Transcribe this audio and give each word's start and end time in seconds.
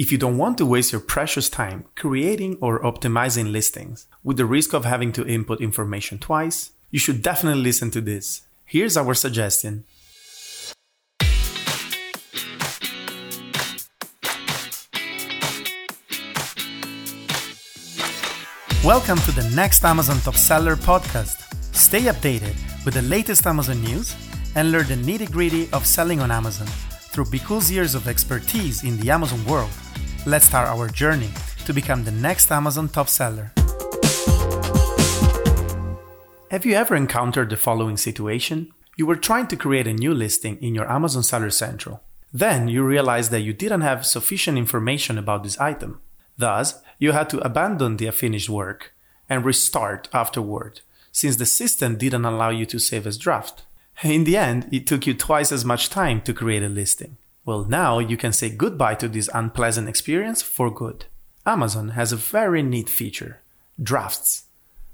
If 0.00 0.10
you 0.10 0.16
don't 0.16 0.38
want 0.38 0.56
to 0.56 0.64
waste 0.64 0.92
your 0.92 1.00
precious 1.02 1.50
time 1.50 1.84
creating 1.94 2.56
or 2.62 2.80
optimizing 2.80 3.52
listings 3.52 4.06
with 4.24 4.38
the 4.38 4.46
risk 4.46 4.72
of 4.72 4.86
having 4.86 5.12
to 5.12 5.26
input 5.26 5.60
information 5.60 6.18
twice, 6.18 6.70
you 6.90 6.98
should 6.98 7.20
definitely 7.20 7.62
listen 7.62 7.90
to 7.90 8.00
this. 8.00 8.40
Here's 8.64 8.96
our 8.96 9.12
suggestion. 9.12 9.84
Welcome 18.82 19.18
to 19.18 19.32
the 19.32 19.52
next 19.54 19.84
Amazon 19.84 20.18
Top 20.20 20.34
Seller 20.34 20.76
podcast. 20.76 21.44
Stay 21.76 22.04
updated 22.04 22.56
with 22.86 22.94
the 22.94 23.02
latest 23.02 23.46
Amazon 23.46 23.82
news 23.82 24.16
and 24.54 24.72
learn 24.72 24.86
the 24.86 24.94
nitty 24.94 25.30
gritty 25.30 25.70
of 25.74 25.84
selling 25.84 26.20
on 26.20 26.30
Amazon 26.30 26.68
through 27.12 27.26
BQool's 27.26 27.70
years 27.70 27.94
of 27.94 28.08
expertise 28.08 28.82
in 28.82 28.98
the 28.98 29.10
Amazon 29.10 29.44
world. 29.44 29.70
Let's 30.26 30.44
start 30.44 30.68
our 30.68 30.86
journey 30.86 31.30
to 31.64 31.72
become 31.72 32.04
the 32.04 32.10
next 32.10 32.52
Amazon 32.52 32.90
top 32.90 33.08
seller. 33.08 33.52
Have 36.50 36.66
you 36.66 36.74
ever 36.74 36.94
encountered 36.94 37.48
the 37.48 37.56
following 37.56 37.96
situation? 37.96 38.70
You 38.98 39.06
were 39.06 39.16
trying 39.16 39.46
to 39.46 39.56
create 39.56 39.86
a 39.86 39.94
new 39.94 40.12
listing 40.12 40.58
in 40.58 40.74
your 40.74 40.90
Amazon 40.92 41.22
Seller 41.22 41.48
Central. 41.48 42.02
Then 42.34 42.68
you 42.68 42.84
realized 42.84 43.30
that 43.30 43.40
you 43.40 43.54
didn't 43.54 43.80
have 43.80 44.04
sufficient 44.04 44.58
information 44.58 45.16
about 45.16 45.42
this 45.42 45.58
item. 45.58 46.02
Thus, 46.36 46.82
you 46.98 47.12
had 47.12 47.30
to 47.30 47.40
abandon 47.40 47.96
the 47.96 48.08
unfinished 48.08 48.50
work 48.50 48.92
and 49.26 49.42
restart 49.42 50.10
afterward, 50.12 50.82
since 51.12 51.36
the 51.36 51.46
system 51.46 51.96
didn't 51.96 52.26
allow 52.26 52.50
you 52.50 52.66
to 52.66 52.78
save 52.78 53.06
as 53.06 53.16
draft. 53.16 53.62
In 54.02 54.24
the 54.24 54.36
end, 54.36 54.68
it 54.70 54.86
took 54.86 55.06
you 55.06 55.14
twice 55.14 55.50
as 55.50 55.64
much 55.64 55.88
time 55.88 56.20
to 56.22 56.34
create 56.34 56.62
a 56.62 56.68
listing. 56.68 57.16
Well, 57.44 57.64
now 57.64 57.98
you 57.98 58.16
can 58.16 58.32
say 58.32 58.50
goodbye 58.50 58.96
to 58.96 59.08
this 59.08 59.30
unpleasant 59.32 59.88
experience 59.88 60.42
for 60.42 60.70
good. 60.70 61.06
Amazon 61.46 61.90
has 61.90 62.12
a 62.12 62.16
very 62.16 62.62
neat 62.62 62.88
feature 62.88 63.40
drafts 63.82 64.44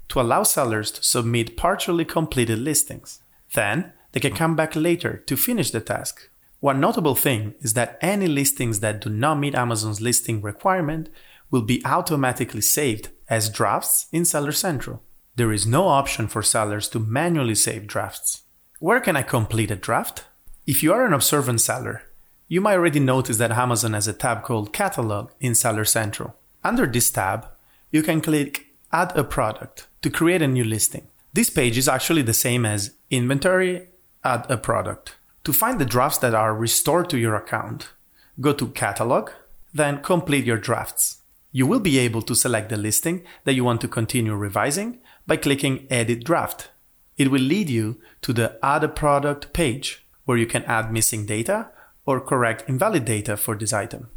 to 0.09 0.21
allow 0.21 0.43
sellers 0.43 0.91
to 0.91 1.03
submit 1.03 1.57
partially 1.57 2.05
completed 2.05 2.59
listings. 2.59 3.21
Then 3.53 3.91
they 4.13 4.19
can 4.19 4.33
come 4.33 4.55
back 4.55 4.75
later 4.75 5.17
to 5.25 5.35
finish 5.35 5.71
the 5.71 5.81
task. 5.81 6.29
One 6.59 6.79
notable 6.79 7.15
thing 7.15 7.53
is 7.59 7.73
that 7.73 7.97
any 8.01 8.27
listings 8.27 8.79
that 8.79 9.01
do 9.01 9.09
not 9.09 9.39
meet 9.39 9.53
Amazon's 9.53 10.01
listing 10.01 10.41
requirement 10.41 11.09
will 11.51 11.61
be 11.61 11.85
automatically 11.85 12.61
saved 12.61 13.09
as 13.29 13.49
drafts 13.49 14.07
in 14.11 14.25
Seller 14.25 14.51
Central. 14.51 15.01
There 15.35 15.51
is 15.51 15.67
no 15.67 15.87
option 15.87 16.27
for 16.27 16.41
sellers 16.41 16.87
to 16.89 16.99
manually 16.99 17.55
save 17.55 17.85
drafts. 17.85 18.41
Where 18.79 18.99
can 18.99 19.15
I 19.15 19.21
complete 19.21 19.69
a 19.69 19.75
draft? 19.75 20.25
If 20.65 20.81
you 20.81 20.93
are 20.93 21.05
an 21.05 21.13
observant 21.13 21.61
seller, 21.61 22.03
you 22.47 22.61
might 22.61 22.75
already 22.75 22.99
notice 22.99 23.37
that 23.37 23.51
Amazon 23.51 23.93
has 23.93 24.07
a 24.07 24.13
tab 24.13 24.43
called 24.43 24.71
Catalog 24.71 25.31
in 25.39 25.53
Seller 25.53 25.83
Central. 25.83 26.35
Under 26.63 26.85
this 26.85 27.11
tab, 27.11 27.47
you 27.91 28.01
can 28.01 28.21
click 28.21 28.67
Add 28.91 29.15
a 29.17 29.23
Product 29.23 29.87
to 30.01 30.09
create 30.09 30.41
a 30.41 30.47
new 30.47 30.63
listing. 30.63 31.07
This 31.33 31.49
page 31.49 31.77
is 31.77 31.89
actually 31.89 32.21
the 32.21 32.33
same 32.33 32.65
as 32.65 32.95
Inventory, 33.09 33.89
Add 34.23 34.45
a 34.49 34.57
Product. 34.57 35.15
To 35.43 35.53
find 35.53 35.79
the 35.79 35.85
drafts 35.85 36.19
that 36.19 36.33
are 36.33 36.55
restored 36.55 37.09
to 37.09 37.17
your 37.17 37.35
account, 37.35 37.91
go 38.39 38.53
to 38.53 38.67
Catalog, 38.69 39.31
then 39.73 40.01
complete 40.01 40.45
your 40.45 40.57
drafts. 40.57 41.17
You 41.51 41.67
will 41.67 41.79
be 41.79 41.99
able 41.99 42.21
to 42.23 42.35
select 42.35 42.69
the 42.69 42.77
listing 42.77 43.25
that 43.43 43.53
you 43.53 43.63
want 43.63 43.81
to 43.81 43.87
continue 43.87 44.35
revising 44.35 44.99
by 45.25 45.37
clicking 45.37 45.85
Edit 45.89 46.23
Draft. 46.23 46.69
It 47.17 47.29
will 47.29 47.41
lead 47.41 47.69
you 47.69 47.99
to 48.21 48.31
the 48.31 48.57
Add 48.63 48.83
a 48.83 48.89
Product 48.89 49.51
page 49.53 50.05
where 50.25 50.37
you 50.37 50.45
can 50.45 50.63
add 50.63 50.93
missing 50.93 51.25
data 51.25 51.71
or 52.07 52.19
correct 52.19 52.63
invalid 52.67 53.05
data 53.05 53.37
for 53.37 53.55
this 53.55 53.73
item. 53.73 54.09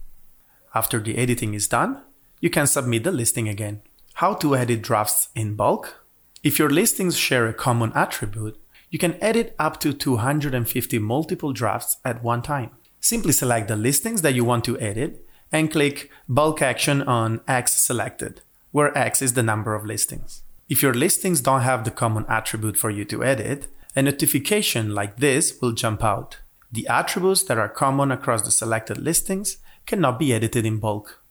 After 0.74 1.00
the 1.00 1.19
editing 1.19 1.52
is 1.52 1.69
done, 1.69 2.00
you 2.41 2.48
can 2.48 2.66
submit 2.66 3.05
the 3.05 3.12
listing 3.12 3.48
again. 3.48 3.83
How 4.14 4.34
to 4.34 4.56
edit 4.56 4.80
drafts 4.80 5.28
in 5.34 5.56
bulk? 5.56 6.06
If 6.42 6.58
your 6.58 6.70
listings 6.70 7.18
share 7.18 7.46
a 7.48 7.52
common 7.52 7.92
attribute, 7.94 8.58
you 8.89 8.98
can 8.98 9.23
edit 9.23 9.55
up 9.58 9.79
to 9.80 9.92
250 9.92 10.98
multiple 11.00 11.52
drafts 11.52 11.98
at 12.05 12.23
one 12.23 12.42
time. 12.42 12.70
Simply 13.00 13.33
select 13.33 13.68
the 13.68 13.77
listings 13.77 14.23
that 14.23 14.34
you 14.34 14.45
want 14.45 14.64
to 14.64 14.79
edit 14.79 15.27
and 15.52 15.70
click 15.70 16.11
Bulk 16.29 16.62
Action 16.62 17.02
on 17.02 17.40
X 17.48 17.73
selected, 17.83 18.40
where 18.70 18.96
X 18.96 19.20
is 19.20 19.34
the 19.34 19.42
number 19.42 19.74
of 19.74 19.84
listings. 19.84 20.42
If 20.68 20.83
your 20.83 20.95
listings 20.95 21.40
don't 21.40 21.62
have 21.62 21.84
the 21.84 21.90
common 21.90 22.24
attribute 22.29 22.77
for 22.77 22.90
you 22.90 23.05
to 23.06 23.24
edit, 23.24 23.67
a 23.96 24.02
notification 24.02 24.95
like 24.95 25.17
this 25.17 25.61
will 25.61 25.73
jump 25.73 26.05
out. 26.05 26.39
The 26.73 26.86
attributes 26.86 27.42
that 27.45 27.58
are 27.58 27.69
common 27.69 28.13
across 28.13 28.42
the 28.42 28.51
selected 28.51 28.98
listings 28.98 29.58
cannot 29.86 30.19
be 30.19 30.33
edited 30.33 30.64
in 30.64 30.79
bulk. 30.79 31.23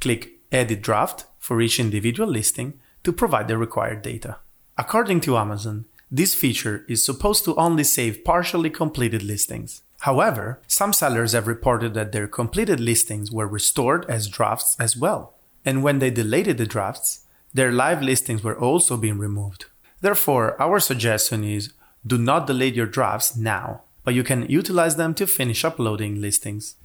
Click 0.00 0.40
Edit 0.50 0.82
Draft 0.82 1.26
for 1.38 1.60
each 1.60 1.78
individual 1.78 2.28
listing 2.28 2.80
to 3.04 3.12
provide 3.12 3.48
the 3.48 3.56
required 3.56 4.02
data. 4.02 4.38
According 4.76 5.20
to 5.22 5.36
Amazon, 5.36 5.84
this 6.10 6.34
feature 6.34 6.84
is 6.88 7.04
supposed 7.04 7.44
to 7.44 7.56
only 7.56 7.84
save 7.84 8.24
partially 8.24 8.70
completed 8.70 9.22
listings. 9.22 9.82
However, 10.00 10.60
some 10.66 10.92
sellers 10.92 11.32
have 11.32 11.46
reported 11.46 11.94
that 11.94 12.12
their 12.12 12.26
completed 12.26 12.80
listings 12.80 13.30
were 13.30 13.46
restored 13.46 14.04
as 14.10 14.26
drafts 14.26 14.76
as 14.80 14.96
well. 14.96 15.34
And 15.64 15.84
when 15.84 16.00
they 16.00 16.10
deleted 16.10 16.58
the 16.58 16.66
drafts, 16.66 17.24
their 17.54 17.70
live 17.70 18.02
listings 18.02 18.42
were 18.42 18.58
also 18.58 18.96
being 18.96 19.18
removed. 19.18 19.66
Therefore, 20.00 20.60
our 20.60 20.80
suggestion 20.80 21.44
is 21.44 21.72
do 22.04 22.18
not 22.18 22.48
delete 22.48 22.74
your 22.74 22.86
drafts 22.86 23.36
now, 23.36 23.82
but 24.04 24.14
you 24.14 24.22
can 24.22 24.46
utilize 24.48 24.96
them 24.96 25.14
to 25.14 25.26
finish 25.26 25.64
uploading 25.64 26.20
listings. 26.20 26.76